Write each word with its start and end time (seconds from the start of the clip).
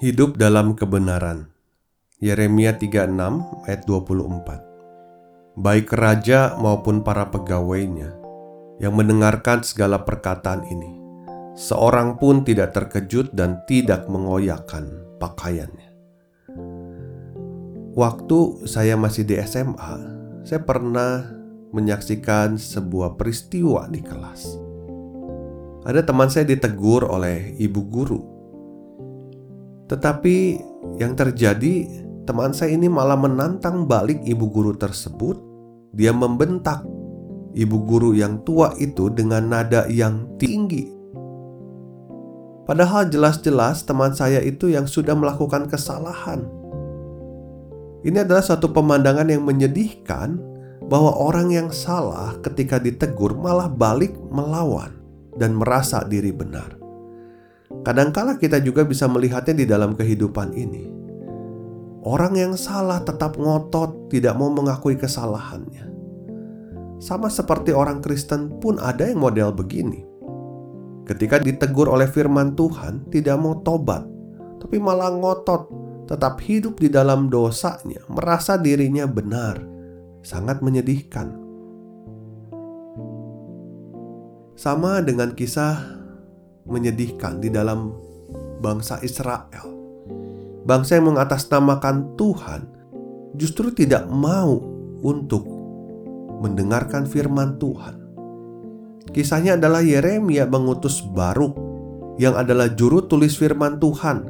Hidup 0.00 0.40
dalam 0.40 0.80
kebenaran. 0.80 1.52
Yeremia 2.24 2.72
36 2.72 3.20
ayat 3.68 3.84
24. 3.84 5.60
Baik 5.60 5.92
raja 5.92 6.56
maupun 6.56 7.04
para 7.04 7.28
pegawainya 7.28 8.16
yang 8.80 8.96
mendengarkan 8.96 9.60
segala 9.60 10.00
perkataan 10.00 10.64
ini, 10.72 10.96
seorang 11.52 12.16
pun 12.16 12.48
tidak 12.48 12.72
terkejut 12.72 13.36
dan 13.36 13.60
tidak 13.68 14.08
mengoyakkan 14.08 14.88
pakaiannya. 15.20 15.92
Waktu 17.92 18.64
saya 18.64 18.96
masih 18.96 19.28
di 19.28 19.36
SMA, 19.44 20.00
saya 20.48 20.64
pernah 20.64 21.28
menyaksikan 21.76 22.56
sebuah 22.56 23.20
peristiwa 23.20 23.84
di 23.92 24.00
kelas. 24.00 24.48
Ada 25.84 26.00
teman 26.08 26.32
saya 26.32 26.48
ditegur 26.48 27.04
oleh 27.04 27.52
ibu 27.60 27.84
guru 27.84 28.39
tetapi 29.90 30.62
yang 31.02 31.18
terjadi, 31.18 31.82
teman 32.22 32.54
saya 32.54 32.78
ini 32.78 32.86
malah 32.86 33.18
menantang 33.18 33.90
balik 33.90 34.22
ibu 34.22 34.46
guru 34.46 34.78
tersebut. 34.78 35.34
Dia 35.90 36.14
membentak 36.14 36.86
ibu 37.58 37.82
guru 37.82 38.14
yang 38.14 38.46
tua 38.46 38.70
itu 38.78 39.10
dengan 39.10 39.50
nada 39.50 39.90
yang 39.90 40.30
tinggi. 40.38 40.86
Padahal 42.70 43.10
jelas-jelas 43.10 43.82
teman 43.82 44.14
saya 44.14 44.38
itu 44.38 44.70
yang 44.70 44.86
sudah 44.86 45.18
melakukan 45.18 45.66
kesalahan. 45.66 46.46
Ini 48.06 48.22
adalah 48.22 48.46
suatu 48.46 48.70
pemandangan 48.70 49.26
yang 49.26 49.42
menyedihkan 49.42 50.38
bahwa 50.86 51.18
orang 51.18 51.50
yang 51.50 51.68
salah 51.74 52.38
ketika 52.46 52.78
ditegur 52.78 53.34
malah 53.34 53.66
balik 53.66 54.14
melawan 54.30 54.94
dan 55.34 55.58
merasa 55.58 56.06
diri 56.06 56.30
benar. 56.30 56.79
Kadangkala 57.80 58.36
kita 58.36 58.60
juga 58.60 58.84
bisa 58.84 59.08
melihatnya 59.08 59.54
di 59.56 59.64
dalam 59.64 59.96
kehidupan 59.96 60.52
ini. 60.52 60.84
Orang 62.04 62.36
yang 62.36 62.56
salah 62.56 63.00
tetap 63.04 63.36
ngotot, 63.36 64.08
tidak 64.12 64.36
mau 64.36 64.48
mengakui 64.52 64.96
kesalahannya. 64.96 65.88
Sama 67.00 67.32
seperti 67.32 67.72
orang 67.72 68.04
Kristen 68.04 68.60
pun 68.60 68.76
ada 68.76 69.08
yang 69.08 69.20
model 69.20 69.52
begini. 69.52 70.04
Ketika 71.08 71.40
ditegur 71.40 71.88
oleh 71.88 72.08
firman 72.08 72.56
Tuhan, 72.56 73.08
tidak 73.08 73.36
mau 73.40 73.60
tobat, 73.64 74.04
tapi 74.60 74.76
malah 74.76 75.12
ngotot, 75.12 75.72
tetap 76.04 76.40
hidup 76.44 76.76
di 76.76 76.92
dalam 76.92 77.32
dosanya, 77.32 78.04
merasa 78.08 78.60
dirinya 78.60 79.08
benar. 79.08 79.60
Sangat 80.20 80.60
menyedihkan. 80.60 81.32
Sama 84.56 85.00
dengan 85.00 85.32
kisah 85.32 85.99
menyedihkan 86.70 87.42
di 87.42 87.50
dalam 87.50 87.92
bangsa 88.62 89.02
Israel. 89.02 89.66
Bangsa 90.64 91.00
yang 91.00 91.12
mengatasnamakan 91.12 92.14
Tuhan 92.14 92.62
justru 93.34 93.74
tidak 93.74 94.06
mau 94.06 94.60
untuk 95.02 95.42
mendengarkan 96.40 97.04
firman 97.04 97.58
Tuhan. 97.58 97.98
Kisahnya 99.10 99.58
adalah 99.58 99.82
Yeremia 99.82 100.46
mengutus 100.46 101.02
Baruk 101.02 101.58
yang 102.20 102.38
adalah 102.38 102.70
juru 102.70 103.02
tulis 103.10 103.34
firman 103.34 103.82
Tuhan 103.82 104.28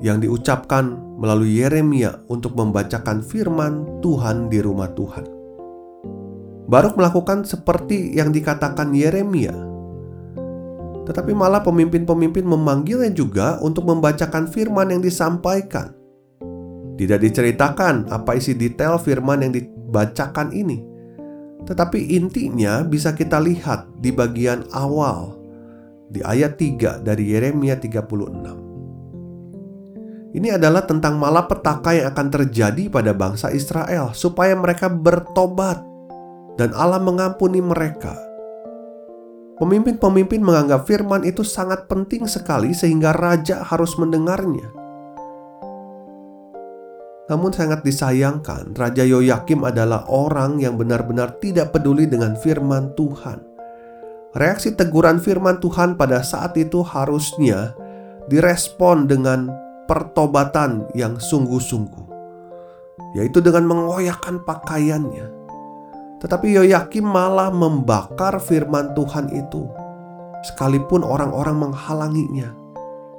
yang 0.00 0.18
diucapkan 0.18 0.96
melalui 1.20 1.62
Yeremia 1.62 2.26
untuk 2.26 2.58
membacakan 2.58 3.22
firman 3.22 4.02
Tuhan 4.02 4.50
di 4.50 4.58
rumah 4.58 4.90
Tuhan. 4.90 5.26
Baruk 6.66 6.96
melakukan 6.96 7.44
seperti 7.44 8.16
yang 8.16 8.32
dikatakan 8.32 8.96
Yeremia 8.96 9.71
tetapi 11.02 11.34
malah 11.34 11.66
pemimpin-pemimpin 11.66 12.46
memanggilnya 12.46 13.10
juga 13.10 13.58
untuk 13.58 13.90
membacakan 13.90 14.46
firman 14.46 14.94
yang 14.94 15.02
disampaikan. 15.02 15.90
Tidak 16.94 17.18
diceritakan 17.18 18.12
apa 18.12 18.38
isi 18.38 18.54
detail 18.54 19.00
firman 19.00 19.42
yang 19.42 19.52
dibacakan 19.56 20.54
ini, 20.54 20.78
tetapi 21.66 22.14
intinya 22.14 22.86
bisa 22.86 23.16
kita 23.16 23.42
lihat 23.42 23.90
di 23.98 24.14
bagian 24.14 24.62
awal 24.70 25.34
di 26.12 26.22
ayat 26.22 26.60
3 26.60 27.02
dari 27.02 27.34
Yeremia 27.34 27.80
36. 27.80 28.62
Ini 30.32 30.56
adalah 30.56 30.88
tentang 30.88 31.20
malapetaka 31.20 31.92
yang 31.92 32.08
akan 32.12 32.28
terjadi 32.32 32.88
pada 32.88 33.12
bangsa 33.12 33.52
Israel 33.52 34.16
supaya 34.16 34.56
mereka 34.56 34.88
bertobat 34.88 35.80
dan 36.56 36.72
Allah 36.72 37.00
mengampuni 37.00 37.60
mereka 37.60 38.16
Pemimpin-pemimpin 39.60 40.40
menganggap 40.40 40.88
firman 40.88 41.28
itu 41.28 41.44
sangat 41.44 41.84
penting 41.84 42.24
sekali 42.24 42.72
sehingga 42.72 43.12
raja 43.12 43.60
harus 43.60 44.00
mendengarnya. 44.00 44.72
Namun 47.28 47.52
sangat 47.52 47.84
disayangkan, 47.84 48.76
Raja 48.76 49.04
Yoyakim 49.08 49.64
adalah 49.64 50.04
orang 50.08 50.60
yang 50.60 50.76
benar-benar 50.76 51.40
tidak 51.40 51.72
peduli 51.72 52.04
dengan 52.04 52.36
firman 52.36 52.92
Tuhan. 52.92 53.40
Reaksi 54.32 54.72
teguran 54.72 55.20
firman 55.20 55.60
Tuhan 55.60 56.00
pada 56.00 56.24
saat 56.24 56.56
itu 56.56 56.80
harusnya 56.80 57.76
direspon 58.32 59.04
dengan 59.04 59.52
pertobatan 59.84 60.88
yang 60.96 61.20
sungguh-sungguh, 61.20 62.06
yaitu 63.16 63.44
dengan 63.44 63.68
mengoyakkan 63.68 64.40
pakaiannya 64.44 65.41
tetapi 66.22 66.54
Yoyakim 66.54 67.02
malah 67.02 67.50
membakar 67.50 68.38
firman 68.38 68.94
Tuhan 68.94 69.34
itu, 69.34 69.66
sekalipun 70.46 71.02
orang-orang 71.02 71.58
menghalanginya. 71.58 72.54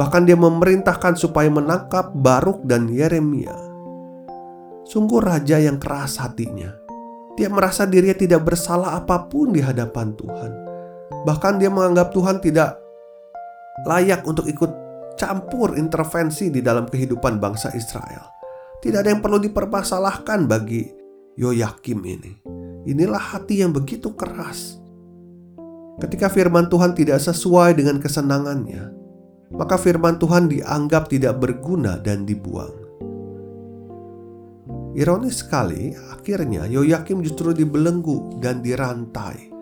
Bahkan 0.00 0.24
dia 0.24 0.36
memerintahkan 0.36 1.20
supaya 1.20 1.52
menangkap 1.52 2.16
Baruk 2.16 2.64
dan 2.64 2.88
Yeremia. 2.88 3.52
Sungguh 4.88 5.20
raja 5.20 5.60
yang 5.60 5.76
keras 5.76 6.16
hatinya. 6.16 6.72
Dia 7.36 7.52
merasa 7.52 7.84
dirinya 7.84 8.16
tidak 8.16 8.48
bersalah 8.48 8.96
apa 8.96 9.28
pun 9.28 9.52
di 9.52 9.60
hadapan 9.60 10.16
Tuhan. 10.16 10.52
Bahkan 11.28 11.60
dia 11.60 11.68
menganggap 11.68 12.16
Tuhan 12.16 12.40
tidak 12.40 12.80
layak 13.84 14.24
untuk 14.24 14.48
ikut 14.48 14.72
campur 15.20 15.76
intervensi 15.76 16.48
di 16.48 16.64
dalam 16.64 16.88
kehidupan 16.88 17.36
bangsa 17.36 17.76
Israel. 17.76 18.32
Tidak 18.80 19.04
ada 19.04 19.12
yang 19.12 19.20
perlu 19.20 19.36
dipermasalahkan 19.36 20.48
bagi 20.48 20.86
Yoyakim 21.36 22.00
ini. 22.08 22.45
Inilah 22.86 23.18
hati 23.18 23.66
yang 23.66 23.74
begitu 23.74 24.14
keras. 24.14 24.78
Ketika 25.98 26.30
firman 26.30 26.70
Tuhan 26.70 26.94
tidak 26.94 27.18
sesuai 27.18 27.74
dengan 27.74 27.98
kesenangannya, 27.98 28.94
maka 29.54 29.74
firman 29.74 30.22
Tuhan 30.22 30.46
dianggap 30.46 31.10
tidak 31.10 31.42
berguna 31.42 31.98
dan 31.98 32.22
dibuang. 32.22 32.86
Ironis 34.96 35.44
sekali, 35.44 35.92
akhirnya 36.14 36.64
Yoyakim 36.64 37.20
justru 37.20 37.52
dibelenggu 37.52 38.40
dan 38.40 38.64
dirantai 38.64 39.52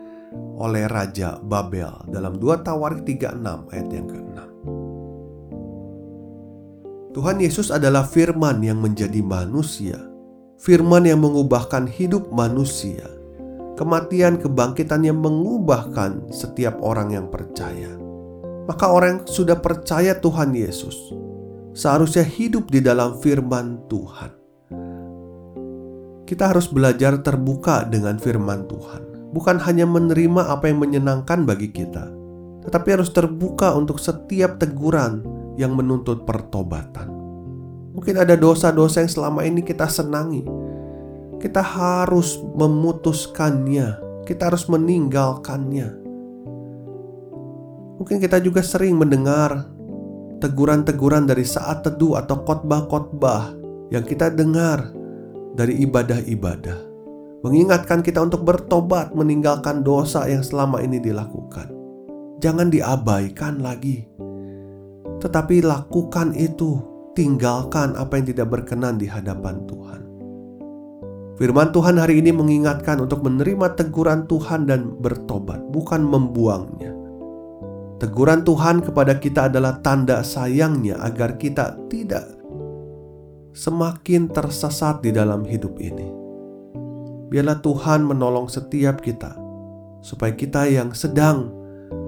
oleh 0.55 0.87
Raja 0.87 1.43
Babel 1.43 1.91
dalam 2.11 2.39
2 2.39 2.63
Tawarik 2.63 3.03
36 3.03 3.73
ayat 3.75 3.89
yang 3.91 4.07
ke-6. 4.07 4.39
Tuhan 7.15 7.39
Yesus 7.39 7.71
adalah 7.71 8.03
firman 8.07 8.59
yang 8.63 8.83
menjadi 8.83 9.23
manusia, 9.23 9.99
firman 10.59 11.07
yang 11.07 11.23
mengubahkan 11.23 11.87
hidup 11.87 12.31
manusia, 12.35 13.07
kematian 13.75 14.39
kebangkitannya 14.39 15.15
mengubahkan 15.15 16.31
setiap 16.31 16.79
orang 16.83 17.15
yang 17.15 17.27
percaya. 17.31 17.91
Maka 18.65 18.89
orang 18.89 19.21
yang 19.21 19.23
sudah 19.29 19.61
percaya 19.61 20.17
Tuhan 20.17 20.57
Yesus 20.57 20.97
seharusnya 21.75 22.23
hidup 22.23 22.71
di 22.71 22.81
dalam 22.81 23.19
firman 23.19 23.83
Tuhan. 23.91 24.31
Kita 26.25 26.49
harus 26.49 26.71
belajar 26.73 27.21
terbuka 27.21 27.85
dengan 27.85 28.17
firman 28.17 28.65
Tuhan, 28.65 29.35
bukan 29.37 29.61
hanya 29.61 29.85
menerima 29.85 30.49
apa 30.49 30.73
yang 30.73 30.81
menyenangkan 30.81 31.45
bagi 31.45 31.69
kita, 31.69 32.09
tetapi 32.65 32.89
harus 32.97 33.13
terbuka 33.13 33.77
untuk 33.77 34.01
setiap 34.01 34.57
teguran 34.57 35.21
yang 35.61 35.77
menuntut 35.77 36.25
pertobatan. 36.25 37.13
Mungkin 37.93 38.17
ada 38.17 38.35
dosa-dosa 38.41 39.05
yang 39.05 39.13
selama 39.13 39.45
ini 39.45 39.61
kita 39.61 39.85
senangi, 39.85 40.43
kita 41.45 41.61
harus 41.61 42.41
memutuskannya 42.57 44.05
kita 44.25 44.49
harus 44.51 44.67
meninggalkannya. 44.73 46.01
Mungkin 48.01 48.19
kita 48.19 48.41
juga 48.41 48.65
sering 48.65 48.99
mendengar 48.99 49.69
teguran-teguran 50.43 51.29
dari 51.29 51.47
saat 51.47 51.87
teduh 51.87 52.19
atau 52.19 52.43
khotbah-khotbah 52.43 53.55
yang 53.93 54.03
kita 54.03 54.33
dengar 54.35 54.91
dari 55.55 55.87
ibadah-ibadah, 55.87 56.79
mengingatkan 57.47 58.03
kita 58.03 58.19
untuk 58.19 58.43
bertobat 58.43 59.15
meninggalkan 59.15 59.87
dosa 59.87 60.27
yang 60.27 60.43
selama 60.43 60.83
ini 60.83 60.99
dilakukan. 60.99 61.71
Jangan 62.43 62.69
diabaikan 62.69 63.63
lagi, 63.63 64.05
tetapi 65.23 65.63
lakukan 65.63 66.35
itu, 66.35 66.83
tinggalkan 67.15 67.95
apa 67.95 68.19
yang 68.19 68.27
tidak 68.35 68.51
berkenan 68.51 68.99
di 68.99 69.07
hadapan 69.07 69.63
Tuhan. 69.71 70.14
Firman 71.35 71.75
Tuhan 71.75 71.99
hari 71.99 72.23
ini 72.23 72.31
mengingatkan 72.31 73.03
untuk 73.03 73.27
menerima 73.27 73.75
teguran 73.75 74.31
Tuhan 74.31 74.71
dan 74.71 74.95
bertobat, 75.03 75.59
bukan 75.75 76.07
membuangnya. 76.07 76.95
Teguran 77.99 78.47
Tuhan 78.47 78.79
kepada 78.87 79.19
kita 79.19 79.51
adalah 79.51 79.83
tanda 79.83 80.23
sayangnya 80.23 80.95
agar 81.03 81.35
kita 81.35 81.75
tidak 81.91 82.23
semakin 83.51 84.31
tersesat 84.31 85.03
di 85.03 85.11
dalam 85.11 85.43
hidup 85.43 85.75
ini. 85.83 86.07
Biarlah 87.35 87.59
Tuhan 87.59 88.07
menolong 88.07 88.47
setiap 88.47 89.03
kita, 89.03 89.35
supaya 90.07 90.31
kita 90.39 90.71
yang 90.71 90.95
sedang 90.95 91.51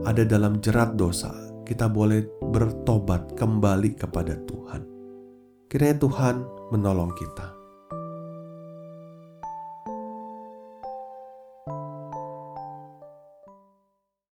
ada 0.06 0.22
dalam 0.22 0.62
jerat 0.62 0.94
dosa, 0.94 1.34
kita 1.66 1.90
boleh 1.90 2.22
bertobat 2.54 3.34
kembali 3.34 3.98
kepada 3.98 4.38
Tuhan. 4.46 4.86
Kiranya 5.66 5.98
Tuhan 5.98 6.36
menolong 6.70 7.10
kita. 7.18 7.55